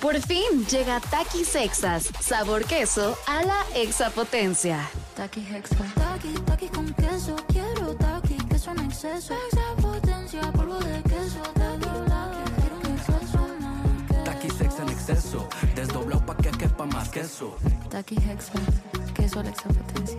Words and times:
Por 0.00 0.18
fin 0.22 0.64
llega 0.70 0.98
Takis 0.98 1.48
Sexas, 1.48 2.08
sabor 2.20 2.64
queso 2.64 3.18
a 3.26 3.42
la 3.42 3.62
exapotencia. 3.74 4.88
Taki 5.14 5.40
Hexa. 5.40 5.76
Taki, 5.94 6.32
taki 6.46 6.68
con 6.68 6.86
queso. 6.94 7.36
Quiero 7.48 7.94
taki, 7.96 8.36
queso 8.48 8.70
en 8.70 8.80
exceso. 8.80 9.34
Exapotencia, 9.52 10.40
polvo 10.52 10.78
de 10.78 11.02
queso. 11.02 11.42
Taki, 11.54 11.88
quiero 12.60 12.76
un 12.82 12.86
exceso 12.96 13.48
más. 13.60 14.24
Taki 14.24 14.48
sex 14.48 14.78
en 14.80 14.88
exceso, 14.88 15.48
desdoblado 15.74 16.24
pa' 16.24 16.36
que 16.36 16.50
quepa 16.50 16.86
más 16.86 17.10
queso. 17.10 17.56
Taki 17.90 18.16
Hexa. 18.16 18.52
Queso 19.14 19.40
a 19.40 19.42
la 19.42 19.50
exapotencia. 19.50 20.18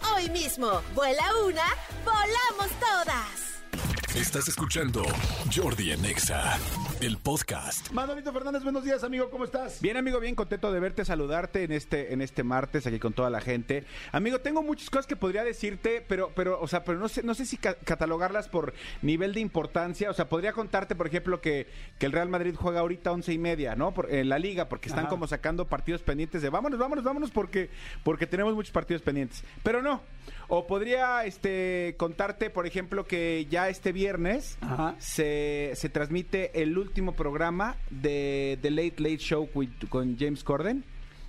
hoy 0.15 0.29
mismo. 0.29 0.81
Vuela 0.93 1.23
una, 1.45 1.65
volamos 2.03 2.71
todas. 2.79 3.41
Estás 4.15 4.47
escuchando 4.49 5.03
Jordi 5.53 5.91
en 5.91 6.03
Exa, 6.05 6.57
el 7.01 7.17
podcast. 7.17 7.89
Manolito 7.93 8.31
Fernández, 8.31 8.61
buenos 8.61 8.83
días, 8.83 9.03
amigo, 9.03 9.31
¿cómo 9.31 9.43
estás? 9.45 9.81
Bien, 9.81 9.97
amigo, 9.97 10.19
bien 10.19 10.35
contento 10.35 10.71
de 10.71 10.79
verte, 10.79 11.03
saludarte 11.03 11.63
en 11.63 11.71
este, 11.71 12.13
en 12.13 12.21
este 12.21 12.43
martes 12.43 12.85
aquí 12.85 12.99
con 12.99 13.13
toda 13.13 13.31
la 13.31 13.41
gente. 13.41 13.85
Amigo, 14.11 14.39
tengo 14.39 14.61
muchas 14.61 14.91
cosas 14.91 15.07
que 15.07 15.15
podría 15.15 15.43
decirte, 15.43 16.05
pero, 16.07 16.31
pero, 16.35 16.61
o 16.61 16.67
sea, 16.67 16.83
pero 16.83 16.99
no 16.99 17.09
sé, 17.09 17.23
no 17.23 17.33
sé 17.33 17.47
si 17.47 17.57
ca- 17.57 17.73
catalogarlas 17.73 18.49
por 18.49 18.75
nivel 19.01 19.33
de 19.33 19.39
importancia. 19.39 20.11
O 20.11 20.13
sea, 20.13 20.29
podría 20.29 20.53
contarte, 20.53 20.95
por 20.95 21.07
ejemplo, 21.07 21.41
que, 21.41 21.65
que 21.97 22.05
el 22.05 22.11
Real 22.11 22.29
Madrid 22.29 22.53
juega 22.55 22.81
ahorita 22.81 23.11
once 23.11 23.33
y 23.33 23.39
media, 23.39 23.75
¿no? 23.75 23.95
Por- 23.95 24.13
en 24.13 24.29
la 24.29 24.37
liga, 24.37 24.69
porque 24.69 24.87
están 24.89 25.05
Ajá. 25.05 25.09
como 25.09 25.25
sacando 25.25 25.65
partidos 25.67 26.03
pendientes 26.03 26.43
de 26.43 26.49
vámonos, 26.49 26.77
vámonos, 26.77 27.03
vámonos, 27.03 27.31
porque, 27.31 27.71
porque 28.03 28.27
tenemos 28.27 28.53
muchos 28.53 28.71
partidos 28.71 29.01
pendientes. 29.01 29.43
Pero 29.63 29.81
no. 29.81 30.03
O 30.49 30.67
podría 30.67 31.25
este 31.25 31.95
contarte, 31.97 32.51
por 32.51 32.67
ejemplo, 32.67 33.05
que 33.05 33.47
ya 33.49 33.69
este 33.69 33.91
viernes 33.91 34.59
Ajá. 34.61 34.93
se, 34.99 35.71
se 35.73 35.89
transmite 35.89 36.61
el 36.61 36.77
último 36.77 36.90
programa 36.95 37.75
de 37.89 38.59
The 38.61 38.71
Late 38.71 38.95
Late 38.97 39.17
Show 39.17 39.49
con 39.89 40.17
James 40.17 40.43
Corden. 40.43 40.83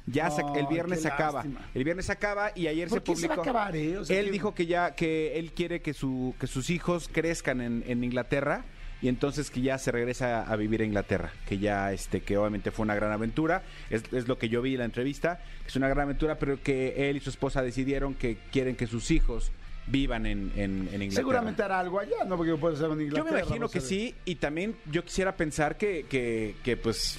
Ya 0.07 0.29
el 0.57 0.67
viernes 0.67 1.07
acaba. 1.07 1.45
lástima. 1.45 1.61
El 1.75 1.85
viernes 1.85 2.11
acaba 2.11 2.51
y 2.57 2.67
ayer 2.67 2.89
¿Por 2.89 2.99
se 2.99 3.05
qué 3.05 3.17
se 3.17 3.29
va 3.29 3.35
a 3.35 3.37
publicó. 3.37 3.51
acabar, 3.59 3.77
eh? 3.77 3.99
O 3.99 4.05
sea, 4.05 4.19
él 4.19 4.27
que- 4.27 4.33
dijo 4.33 4.55
que 4.55 4.67
ya 4.67 4.95
que 4.97 5.39
él 5.39 5.53
quiere 5.53 5.81
que 5.81 5.95
su 5.95 6.35
que 6.41 6.49
sus 6.49 6.71
hijos 6.71 7.09
crezcan 7.11 7.61
en, 7.61 7.85
en 7.87 8.03
Inglaterra 8.03 8.65
y 9.01 9.07
entonces 9.09 9.51
que 9.51 9.61
ya 9.61 9.79
se 9.79 9.93
regresa 9.93 10.43
a 10.43 10.57
vivir 10.57 10.83
a 10.83 10.85
Inglaterra, 10.85 11.31
que 11.49 11.59
ya 11.59 11.93
este 11.93 12.21
que 12.21 12.37
obviamente 12.37 12.73
fue 12.73 12.83
una 12.85 12.97
gran 12.97 13.13
aventura, 13.13 13.63
es, 13.91 14.03
es 14.13 14.27
lo 14.27 14.39
que 14.39 14.49
yo 14.49 14.61
vi 14.61 14.73
en 14.73 14.79
la 14.81 14.85
entrevista, 14.87 15.41
es 15.67 15.77
una 15.77 15.89
gran 15.89 16.03
aventura, 16.07 16.37
pero 16.37 16.61
que 16.61 17.09
él 17.09 17.17
y 17.17 17.21
su 17.21 17.31
esposa 17.31 17.63
decidieron 17.63 18.15
que 18.15 18.39
quieren 18.51 18.75
que 18.75 18.87
sus 18.89 19.11
hijos 19.13 19.53
vivan 19.87 20.27
en, 20.27 20.53
en, 20.55 20.63
en 20.63 21.03
Inglaterra. 21.03 21.11
Seguramente 21.13 21.63
hará 21.63 21.81
algo 21.81 21.99
allá, 21.99 22.25
¿no? 22.27 22.37
Porque 22.37 22.55
puede 22.57 22.77
ser 22.77 22.87
en 22.91 22.99
Yo 22.99 23.03
Inglaterra. 23.05 23.31
me 23.33 23.41
imagino 23.41 23.67
no 23.67 23.69
que 23.71 23.81
sí, 23.81 24.15
y 24.25 24.37
también 24.37 24.77
yo 24.91 25.05
quisiera 25.05 25.37
pensar 25.37 25.77
que, 25.77 26.05
que, 26.09 26.57
que, 26.63 26.77
pues 26.77 27.19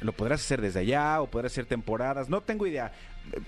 lo 0.00 0.12
podrás 0.12 0.40
hacer 0.40 0.60
desde 0.62 0.80
allá 0.80 1.20
o 1.20 1.26
podrás 1.26 1.52
hacer 1.52 1.66
temporadas, 1.66 2.28
no 2.28 2.40
tengo 2.40 2.66
idea. 2.66 2.92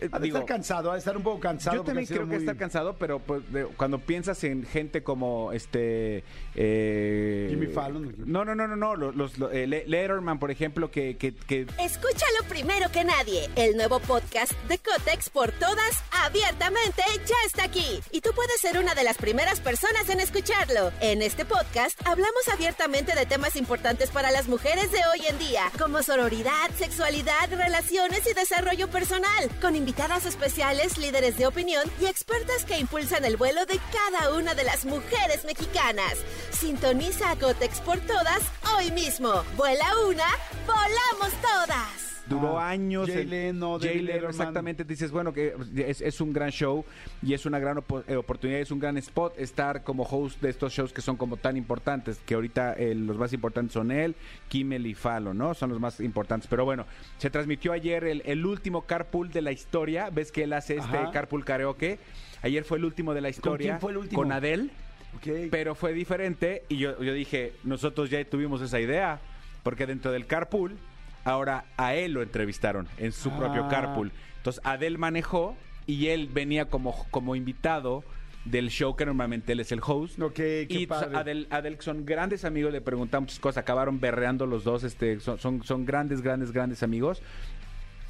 Eh, 0.01 0.09
Ha 0.13 0.19
de 0.19 0.25
digo, 0.27 0.39
estar 0.39 0.47
cansado, 0.57 0.91
ha 0.91 0.95
de 0.95 1.01
estar 1.01 1.17
un 1.17 1.23
poco 1.25 1.41
cansado. 1.41 1.77
yo 1.79 1.83
también 1.85 2.07
ha 2.07 2.15
creo 2.15 2.29
que 2.29 2.37
está 2.37 2.55
cansado, 2.57 2.95
pero 2.99 3.19
pues, 3.19 3.51
de- 3.53 3.65
cuando 3.67 3.99
piensas 3.99 4.43
en 4.45 4.65
gente 4.65 5.03
como 5.03 5.51
este 5.53 6.23
eh, 6.55 7.47
Jimmy 7.51 7.67
Fallon. 7.67 8.15
no, 8.19 8.45
no, 8.45 8.55
no, 8.55 8.69
no, 8.69 8.77
no, 8.77 8.95
los, 8.97 9.15
los- 9.17 9.39
los- 9.39 9.53
eh, 9.53 9.67
Le- 9.67 9.85
Letterman, 9.87 10.39
por 10.39 10.51
ejemplo, 10.51 10.91
que, 10.91 11.17
que, 11.17 11.35
que 11.35 11.63
Escúchalo 11.81 12.45
primero 12.49 12.91
que 12.93 13.05
nadie. 13.05 13.49
El 13.57 13.77
nuevo 13.77 13.99
podcast 14.01 14.53
de 14.69 14.79
Cotex 14.79 15.31
por 15.31 15.51
todas, 15.53 16.03
abiertamente, 16.25 17.03
ya 17.27 17.35
está 17.47 17.65
aquí. 17.65 18.01
Y 18.13 18.21
tú 18.21 18.31
puedes 18.35 18.61
ser 18.61 18.79
una 18.79 18.95
de 18.95 19.05
las 19.05 19.17
primeras 19.19 19.61
personas 19.61 20.09
en 20.09 20.21
escucharlo. 20.21 20.93
En 21.01 21.23
este 21.23 21.45
podcast 21.45 22.01
hablamos 22.07 22.49
abiertamente 22.53 23.15
de 23.15 23.27
temas 23.27 23.57
importantes 23.57 24.11
para 24.11 24.31
las 24.31 24.49
mujeres 24.49 24.93
de 24.93 24.99
hoy 25.13 25.27
en 25.29 25.39
día, 25.39 25.65
como 25.79 26.03
sororidad, 26.03 26.71
sexualidad, 26.77 27.51
relaciones 27.51 28.21
y 28.31 28.35
desarrollo 28.35 28.89
personal, 28.89 29.51
con 29.63 29.77
invitadas 29.77 30.27
especiales, 30.27 30.99
líderes 30.99 31.39
de 31.39 31.47
opinión 31.47 31.89
y 32.01 32.07
expertas 32.07 32.65
que 32.65 32.79
impulsan 32.79 33.25
el 33.25 33.37
vuelo 33.37 33.65
de 33.65 33.79
cada 33.93 34.35
una 34.35 34.55
de 34.55 34.65
las 34.65 34.85
mujeres 34.85 35.45
mexicanas. 35.47 36.19
Sintoniza 36.51 37.31
a 37.31 37.37
Cotex 37.37 37.81
por 37.81 38.01
todas 38.01 38.43
hoy 38.77 38.91
mismo. 38.91 39.45
Vuela 39.57 39.87
una, 40.09 40.27
volamos 40.67 41.33
todas. 41.41 42.12
Duró 42.29 42.59
Ah, 42.59 42.71
años. 42.71 43.09
Jay 43.09 43.25
Leno, 43.25 43.79
Jay 43.81 44.01
Leno, 44.01 44.29
exactamente. 44.29 44.85
Dices, 44.85 45.11
bueno, 45.11 45.33
que 45.33 45.55
es, 45.77 46.01
es 46.01 46.21
un 46.21 46.33
gran 46.33 46.51
show 46.51 46.85
y 47.23 47.35
es 47.35 47.47
una 47.47 47.59
gran 47.59 47.79
opo- 47.79 48.05
eh, 48.07 48.17
oportunidad, 48.17 48.61
es 48.61 48.71
un 48.71 48.79
gran 48.79 48.97
spot 48.99 49.39
estar 49.39 49.83
como 49.83 50.05
host 50.05 50.41
de 50.41 50.51
estos 50.51 50.73
shows 50.73 50.93
que 50.93 51.01
son 51.03 51.17
como 51.17 51.37
tan 51.37 51.57
importantes, 51.57 52.19
que 52.25 52.35
ahorita 52.35 52.75
eh, 52.75 52.95
los 52.95 53.17
más 53.19 53.33
importantes 53.33 53.73
son 53.73 53.91
él, 53.91 54.15
Kimmel 54.49 54.87
y 54.87 54.95
Fallon, 54.95 55.37
¿no? 55.37 55.55
Son 55.55 55.71
los 55.71 55.81
más 55.81 56.01
importantes. 56.01 56.47
Pero 56.49 56.65
bueno, 56.65 56.87
se 57.19 57.31
transmitió 57.31 57.73
ayer 57.73 58.05
el, 58.05 58.23
el 58.25 58.45
último 58.47 58.83
carpool 58.83 59.31
de 59.33 59.43
la 59.43 59.53
historia. 59.53 60.11
¿Ves 60.11 60.33
que 60.33 60.45
él 60.45 60.53
hace 60.53 60.77
este 60.77 60.97
Ajá. 60.97 61.11
carpool 61.11 61.45
karaoke? 61.45 61.99
Ayer 62.43 62.65
fue 62.65 62.79
el 62.79 62.85
último 62.85 63.15
de 63.15 63.21
la 63.21 63.29
historia. 63.29 63.67
quién 63.73 63.81
fue 63.81 63.93
el 63.93 63.99
último? 63.99 64.23
Con 64.23 64.33
Adele. 64.33 64.71
Ok. 65.17 65.49
Pero 65.51 65.75
fue 65.75 65.93
diferente 65.93 66.63
y 66.69 66.79
yo, 66.79 67.01
yo 67.03 67.13
dije, 67.13 67.53
nosotros 67.65 68.09
ya 68.11 68.25
tuvimos 68.25 68.63
esa 68.63 68.81
idea, 68.81 69.21
porque 69.63 69.87
dentro 69.87 70.11
del 70.11 70.27
carpool, 70.27 70.77
ahora 71.25 71.65
a 71.77 71.95
él 71.95 72.13
lo 72.13 72.23
entrevistaron 72.23 72.89
en 72.99 73.13
su 73.13 73.31
propio 73.31 73.65
Ah. 73.65 73.69
carpool. 73.69 74.13
Entonces 74.39 74.61
Adel 74.65 74.99
manejó 74.99 75.57
y 75.87 76.09
él 76.09 76.29
venía 76.33 76.67
como, 76.67 77.07
como 77.11 77.37
invitado 77.37 78.05
del 78.45 78.71
show 78.71 78.97
que 78.97 79.07
normalmente 79.07 79.53
él 79.53 79.61
es 79.61 79.71
el 79.71 79.81
host. 79.87 80.21
Ok, 80.21 80.35
qué 80.35 80.67
y 80.69 80.87
padre. 80.87 81.17
Adel, 81.17 81.47
Adel 81.51 81.77
son 81.81 82.05
grandes 82.05 82.45
amigos, 82.45 82.73
le 82.73 82.81
preguntamos 82.81 83.29
muchas 83.29 83.39
cosas, 83.39 83.59
acabaron 83.63 84.01
berreando 84.01 84.47
los 84.47 84.65
dos, 84.65 84.83
este, 84.83 85.21
son, 85.21 85.39
son, 85.39 85.63
son 85.63 85.87
grandes, 85.87 86.23
grandes, 86.23 86.51
grandes 86.51 86.83
amigos. 86.83 87.23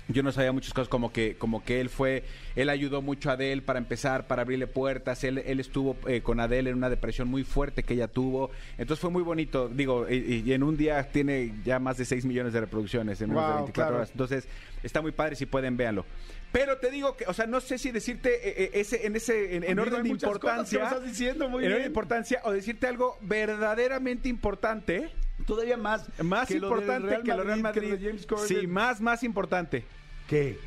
Yo 0.08 0.22
no 0.22 0.32
sabía 0.32 0.52
muchas 0.52 0.74
cosas 0.74 0.88
como 0.88 1.12
que 1.12 1.36
como 1.36 1.64
que 1.64 1.80
él 1.80 1.88
fue, 1.88 2.24
él 2.56 2.68
ayudó 2.68 3.02
mucho 3.02 3.30
a 3.30 3.34
Adele 3.34 3.62
para 3.62 3.78
empezar, 3.78 4.26
para 4.26 4.42
abrirle 4.42 4.66
puertas. 4.66 5.22
Él, 5.24 5.38
él 5.38 5.60
estuvo 5.60 5.96
eh, 6.06 6.22
con 6.22 6.40
Adele 6.40 6.70
en 6.70 6.76
una 6.76 6.90
depresión 6.90 7.28
muy 7.28 7.44
fuerte 7.44 7.82
que 7.82 7.94
ella 7.94 8.08
tuvo. 8.08 8.50
Entonces 8.78 9.00
fue 9.00 9.10
muy 9.10 9.22
bonito. 9.22 9.68
Digo, 9.68 10.06
y, 10.10 10.42
y 10.44 10.52
en 10.52 10.62
un 10.62 10.76
día 10.76 11.02
tiene 11.10 11.54
ya 11.64 11.78
más 11.78 11.98
de 11.98 12.04
6 12.04 12.24
millones 12.24 12.52
de 12.52 12.60
reproducciones 12.60 13.20
en 13.20 13.30
menos 13.30 13.44
de 13.44 13.52
Wow, 13.52 13.56
24 13.64 13.72
claro. 13.72 13.96
horas. 13.96 14.10
Entonces 14.10 14.48
está 14.82 15.00
muy 15.00 15.12
padre 15.12 15.36
si 15.36 15.46
pueden 15.46 15.76
véanlo. 15.76 16.04
Pero 16.52 16.76
te 16.76 16.90
digo 16.90 17.16
que, 17.16 17.24
o 17.26 17.32
sea, 17.32 17.46
no 17.46 17.60
sé 17.60 17.78
si 17.78 17.90
decirte 17.90 18.34
eh, 18.34 18.64
eh, 18.64 18.70
ese 18.74 19.06
en 19.06 19.16
ese 19.16 19.56
en, 19.56 19.78
orden 19.78 20.02
de 20.02 20.08
importancia, 20.10 20.84
estás 20.84 21.02
diciendo, 21.02 21.48
muy 21.48 21.64
en 21.64 21.70
orden 21.70 21.82
de 21.84 21.88
importancia 21.88 22.40
o 22.44 22.52
decirte 22.52 22.86
algo 22.86 23.16
verdaderamente 23.22 24.28
importante. 24.28 25.10
Todavía 25.46 25.76
más. 25.76 26.08
Más 26.22 26.48
que 26.48 26.58
lo 26.58 26.68
del 26.68 26.78
importante 26.78 27.08
Real 27.08 27.22
que 27.22 27.34
lo 27.34 27.44
Real 27.44 27.62
Madrid, 27.62 27.98
que 27.98 28.06
James 28.06 28.26
Corden. 28.26 28.46
sí, 28.46 28.66
más, 28.66 29.00
más 29.00 29.22
importante. 29.22 29.84
¿Qué? 30.28 30.58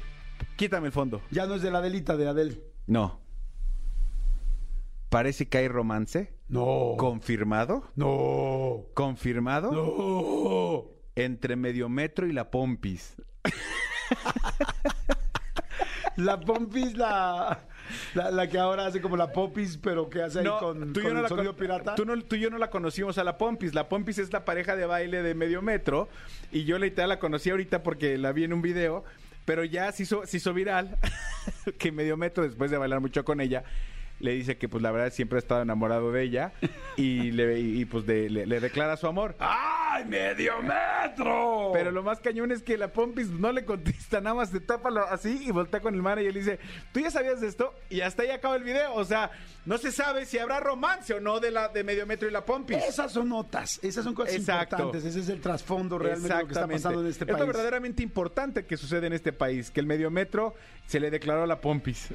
Quítame 0.55 0.87
el 0.87 0.93
fondo. 0.93 1.21
Ya 1.31 1.45
no 1.45 1.55
es 1.55 1.61
de 1.61 1.71
la 1.71 1.81
delita 1.81 2.17
de 2.17 2.27
Adel. 2.27 2.63
No. 2.87 3.19
Parece 5.09 5.47
que 5.47 5.57
hay 5.57 5.67
romance. 5.67 6.33
No. 6.47 6.95
Confirmado. 6.97 7.89
No. 7.95 8.85
Confirmado. 8.93 9.71
No. 9.71 10.85
Entre 11.15 11.55
Mediometro 11.55 12.27
y 12.27 12.33
la 12.33 12.51
Pompis. 12.51 13.15
La 16.17 16.39
Pompis, 16.39 16.95
la, 16.97 17.59
la, 18.13 18.31
la 18.31 18.47
que 18.47 18.57
ahora 18.57 18.85
hace 18.87 19.01
como 19.01 19.17
la 19.17 19.31
Popis, 19.31 19.77
pero 19.77 20.09
que 20.09 20.21
hace 20.21 20.39
ahí 20.39 20.47
con, 20.59 20.93
tú 20.93 20.99
y 21.01 21.03
yo 21.03 21.09
con 21.09 21.13
no 21.13 21.19
el 21.19 21.23
la 21.23 21.29
sonido 21.29 21.51
con- 21.53 21.59
pirata. 21.59 21.95
Tú, 21.95 22.05
no- 22.05 22.21
tú 22.21 22.35
y 22.35 22.39
yo 22.39 22.49
no 22.49 22.57
la 22.57 22.69
conocimos 22.69 23.17
a 23.17 23.23
la 23.23 23.37
Pompis. 23.37 23.73
La 23.73 23.89
Pompis 23.89 24.17
es 24.19 24.31
la 24.31 24.45
pareja 24.45 24.75
de 24.75 24.85
baile 24.85 25.21
de 25.21 25.35
Mediometro. 25.35 26.07
Y 26.51 26.63
yo 26.63 26.77
literal 26.79 27.09
la 27.09 27.19
conocí 27.19 27.49
ahorita 27.49 27.83
porque 27.83 28.17
la 28.17 28.31
vi 28.31 28.45
en 28.45 28.53
un 28.53 28.61
video. 28.61 29.03
Pero 29.43 29.63
ya 29.63 29.91
se 29.91 30.03
hizo, 30.03 30.25
se 30.25 30.37
hizo 30.37 30.53
viral 30.53 30.97
que 31.77 31.91
Mediometro, 31.91 32.43
después 32.43 32.71
de 32.71 32.77
bailar 32.77 32.99
mucho 33.01 33.23
con 33.23 33.41
ella, 33.41 33.63
le 34.19 34.31
dice 34.31 34.57
que 34.57 34.67
pues 34.69 34.81
la 34.81 34.91
verdad 34.91 35.11
siempre 35.13 35.37
ha 35.37 35.39
estado 35.39 35.61
enamorado 35.61 36.11
de 36.11 36.23
ella 36.23 36.53
y 36.97 37.31
le 37.31 37.59
y, 37.59 37.81
y, 37.81 37.85
pues 37.85 38.05
de- 38.07 38.29
le, 38.29 38.45
le 38.47 38.59
declara 38.61 38.97
su 38.97 39.05
amor. 39.05 39.35
¡Ay, 39.95 40.05
medio 40.05 40.53
metro! 40.61 41.69
Pero 41.73 41.89
lo 41.91 42.03
más 42.03 42.19
cañón 42.19 42.51
es 42.51 42.61
que 42.61 42.77
la 42.77 42.91
Pompis 42.91 43.29
no 43.29 43.51
le 43.53 43.63
contesta, 43.63 44.19
nada 44.19 44.35
más 44.35 44.49
se 44.49 44.59
tapa 44.59 44.89
lo- 44.89 45.07
así 45.07 45.39
y 45.47 45.51
voltea 45.51 45.79
con 45.79 45.95
el 45.95 46.01
man 46.01 46.19
y 46.21 46.25
él 46.25 46.33
dice, 46.33 46.59
¿tú 46.91 46.99
ya 46.99 47.09
sabías 47.09 47.39
de 47.39 47.47
esto? 47.47 47.73
Y 47.89 48.01
hasta 48.01 48.23
ahí 48.23 48.29
acaba 48.31 48.55
el 48.57 48.63
video. 48.63 48.93
O 48.93 49.05
sea, 49.05 49.31
no 49.65 49.77
se 49.77 49.91
sabe 49.93 50.25
si 50.25 50.37
habrá 50.37 50.59
romance 50.59 51.13
o 51.13 51.21
no 51.21 51.39
de 51.39 51.51
la 51.51 51.69
de 51.69 51.83
medio 51.85 52.05
metro 52.05 52.27
y 52.27 52.31
la 52.31 52.43
Pompis. 52.43 52.77
Esas 52.77 53.11
son 53.13 53.29
notas, 53.29 53.79
esas 53.83 54.03
son 54.03 54.13
cosas 54.13 54.35
Exacto. 54.35 54.75
importantes, 54.75 55.05
ese 55.05 55.19
es 55.21 55.29
el 55.29 55.39
trasfondo 55.39 55.97
realmente 55.97 56.27
de 56.35 56.41
lo 56.41 56.47
que 56.47 56.53
está 56.53 56.67
pasando 56.67 57.01
en 57.01 57.07
este 57.07 57.23
es 57.23 57.29
lo 57.31 57.37
país. 57.37 57.47
verdaderamente 57.47 58.03
importante 58.03 58.65
que 58.65 58.75
sucede 58.77 59.07
en 59.07 59.13
este 59.13 59.31
país, 59.31 59.71
que 59.71 59.79
el 59.79 59.85
medio 59.87 60.11
metro 60.11 60.55
se 60.87 60.99
le 60.99 61.09
declaró 61.09 61.43
a 61.43 61.47
la 61.47 61.61
Pompis. 61.61 62.09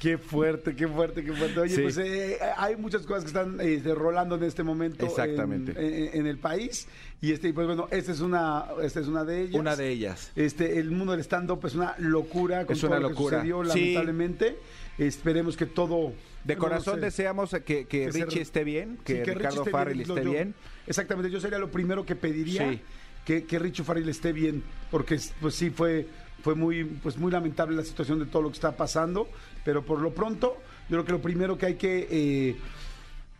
Qué 0.00 0.16
fuerte, 0.18 0.74
qué 0.74 0.88
fuerte, 0.88 1.22
qué 1.22 1.32
fuerte. 1.32 1.60
Oye, 1.60 1.76
Sí. 1.76 1.82
pues 1.82 1.98
eh, 1.98 2.38
hay 2.56 2.74
muchas 2.76 3.02
cosas 3.02 3.22
que 3.22 3.28
están 3.28 3.58
eh, 3.60 3.80
rolando 3.94 4.34
en 4.36 4.42
este 4.44 4.62
momento 4.62 5.04
Exactamente. 5.06 5.72
En, 5.72 5.78
en- 6.08 6.20
en 6.20 6.26
el 6.26 6.38
país. 6.38 6.88
Y 7.20 7.32
este, 7.32 7.52
pues 7.52 7.66
bueno, 7.66 7.86
esta 7.90 8.10
es 8.12 8.20
una, 8.20 8.64
esta 8.82 9.00
es 9.00 9.06
una 9.08 9.24
de 9.24 9.42
ellas. 9.42 9.60
Una 9.60 9.76
de 9.76 9.90
ellas. 9.90 10.32
Este, 10.36 10.78
el 10.78 10.90
mundo 10.90 11.12
del 11.12 11.20
stand-up 11.20 11.60
es 11.66 11.74
una 11.74 11.94
locura 11.98 12.64
con 12.64 12.74
Es 12.74 12.80
todo 12.80 12.90
una 12.92 13.00
lo 13.00 13.08
que 13.08 13.12
locura. 13.14 13.36
sucedió, 13.38 13.62
Sí. 13.64 13.68
lamentablemente. 13.68 14.58
Esperemos 14.98 15.56
que 15.56 15.66
todo. 15.66 16.12
De 16.44 16.54
no 16.54 16.60
corazón 16.60 16.94
sé, 16.96 17.00
deseamos 17.02 17.50
que, 17.50 17.60
que 17.60 17.86
que 17.86 18.10
Richie 18.10 18.40
esté 18.40 18.64
bien, 18.64 18.98
que, 19.04 19.12
sí, 19.12 19.18
Ricardo 19.30 19.38
Richie 19.48 19.58
esté 19.60 19.70
Farrell 19.70 19.98
bien, 19.98 20.08
esté 20.10 20.24
yo- 20.24 20.30
bien. 20.30 20.54
Exactamente, 20.86 21.30
yo 21.30 21.38
sería 21.40 21.58
lo 21.58 21.70
primero 21.70 22.06
que 22.06 22.16
pediría 22.16 22.70
Sí. 22.70 22.80
que, 23.26 23.44
que 23.44 23.58
Richo 23.58 23.84
Farrell 23.84 24.08
esté 24.08 24.32
bien, 24.32 24.62
porque 24.90 25.20
pues 25.42 25.54
sí 25.54 25.68
fue, 25.68 26.06
fue 26.42 26.54
muy, 26.54 26.84
pues 26.84 27.16
muy 27.16 27.30
lamentable 27.30 27.76
la 27.76 27.84
situación 27.84 28.18
de 28.18 28.26
todo 28.26 28.42
lo 28.42 28.48
que 28.48 28.54
está 28.54 28.76
pasando, 28.76 29.28
pero 29.64 29.84
por 29.84 30.00
lo 30.00 30.12
pronto, 30.12 30.56
yo 30.88 30.96
creo 30.96 31.04
que 31.04 31.12
lo 31.12 31.22
primero 31.22 31.58
que 31.58 31.66
hay 31.66 31.74
que 31.74 32.08
eh, 32.10 32.56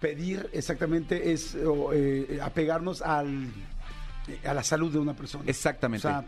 pedir 0.00 0.48
exactamente 0.52 1.32
es 1.32 1.56
eh, 1.92 2.38
apegarnos 2.42 3.02
al 3.02 3.48
a 4.44 4.54
la 4.54 4.62
salud 4.62 4.92
de 4.92 4.98
una 4.98 5.14
persona. 5.14 5.44
Exactamente. 5.46 6.06
O 6.06 6.10
sea, 6.10 6.24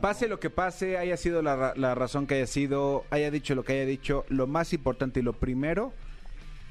Pase 0.00 0.26
lo 0.26 0.40
que 0.40 0.48
pase, 0.48 0.96
haya 0.96 1.18
sido 1.18 1.42
la, 1.42 1.74
la 1.76 1.94
razón 1.94 2.26
que 2.26 2.36
haya 2.36 2.46
sido, 2.46 3.04
haya 3.10 3.30
dicho 3.30 3.54
lo 3.54 3.62
que 3.62 3.74
haya 3.74 3.84
dicho, 3.84 4.24
lo 4.28 4.46
más 4.46 4.72
importante 4.72 5.20
y 5.20 5.22
lo 5.22 5.34
primero 5.34 5.92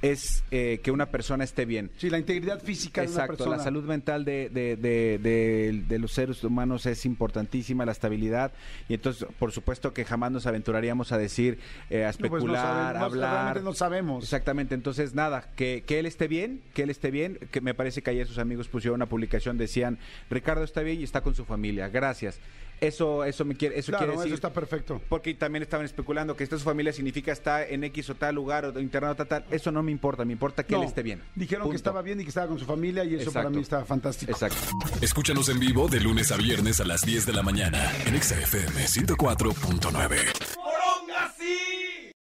es 0.02 0.44
eh, 0.50 0.80
que 0.84 0.90
una 0.92 1.08
persona 1.08 1.44
esté 1.44 1.66
bien. 1.66 1.92
Sí, 1.98 2.10
la 2.10 2.18
integridad 2.18 2.62
física 2.62 3.02
de 3.02 3.08
una 3.08 3.14
Exacto, 3.18 3.38
persona. 3.38 3.58
la 3.58 3.64
salud 3.64 3.84
mental 3.84 4.26
de, 4.26 4.50
de- 4.50 4.76
de- 4.76 5.84
de- 5.88 6.00
los 6.00 6.12
seres 6.12 6.44
humanos 6.44 6.86
es 6.88 7.06
importantísima, 7.06 7.86
la 7.86 7.92
estabilidad, 7.92 8.52
y 8.90 8.96
entonces, 8.96 9.28
por 9.38 9.52
supuesto 9.52 9.94
que 9.94 10.04
jamás 10.04 10.32
nos 10.32 10.48
aventuraríamos 10.48 11.12
a 11.12 11.18
decir, 11.20 11.60
eh, 11.90 12.04
a 12.06 12.12
No, 12.12 12.18
pues, 12.18 12.20
no 12.32 12.38
especular, 12.38 12.64
sabemos, 12.66 12.96
a 12.96 13.00
no, 13.00 13.06
hablar. 13.06 13.32
realmente 13.34 13.62
no 13.64 13.74
sabemos. 13.74 14.24
Exactamente, 14.24 14.74
entonces 14.76 15.14
nada, 15.14 15.50
que, 15.56 15.84
que 15.86 16.00
él 16.00 16.06
esté 16.08 16.28
bien, 16.28 16.62
que 16.74 16.84
él 16.84 16.90
esté 16.90 17.12
bien, 17.12 17.38
que 17.52 17.62
me 17.62 17.74
parece 17.76 18.02
que 18.02 18.10
ayer 18.10 18.26
sus 18.28 18.40
amigos 18.40 18.68
pusieron 18.68 18.96
una 18.96 19.06
publicación, 19.08 19.58
decían, 19.58 20.00
Ricardo 20.30 20.64
está 20.64 20.82
bien 20.82 21.00
y 21.00 21.04
está 21.04 21.22
con 21.22 21.36
su 21.36 21.46
familia, 21.46 21.90
gracias. 21.90 22.40
Eso, 22.80 23.24
eso 23.26 23.46
me 23.46 23.54
quiere, 23.56 23.78
eso 23.78 23.92
Claro, 23.92 24.06
quiere 24.06 24.18
decir. 24.18 24.28
eso 24.30 24.36
está 24.36 24.52
perfecto. 24.52 25.00
Porque 25.08 25.36
también 25.36 25.62
estaban 25.62 25.86
especulando 25.86 26.36
que 26.36 26.44
está 26.44 26.58
su 26.58 26.64
familia 26.64 26.92
significa 26.92 27.32
está 27.32 27.64
en 27.64 27.84
X 27.84 28.10
o 28.10 28.16
tal 28.16 28.34
lugar 28.34 28.66
o 28.66 28.80
internado 28.80 29.14
tal, 29.14 29.28
tal. 29.28 29.46
Eso 29.52 29.72
no 29.72 29.84
me 29.84 29.91
importa, 29.92 30.26
me 30.26 30.34
importa 30.34 30.64
que 30.64 30.76
él 30.76 30.84
esté 30.84 31.04
bien. 31.04 31.22
Dijeron 31.36 31.64
Punto. 31.64 31.72
que 31.72 31.78
estaba 31.78 32.02
bien 32.02 32.20
y 32.20 32.24
que 32.24 32.30
estaba 32.30 32.48
con 32.48 32.60
su 32.60 32.66
familia 32.66 33.04
y 33.04 33.16
eso 33.16 33.32
para 33.32 33.50
mí 33.50 33.62
está 33.62 33.86
fantástico. 33.86 34.32
Exacto. 34.32 34.58
Escúchanos 35.02 35.50
en 35.50 35.60
vivo 35.60 35.88
de 35.88 36.00
lunes 36.00 36.32
a 36.32 36.38
viernes 36.38 36.80
a 36.80 36.86
las 36.86 37.02
10 37.06 37.26
de 37.26 37.34
la 37.34 37.44
mañana 37.44 37.92
en 38.06 38.16
Exa 38.16 38.40
FM 38.40 38.86
104.9. 38.86 40.51